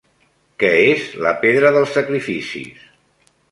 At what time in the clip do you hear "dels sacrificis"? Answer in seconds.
1.77-2.91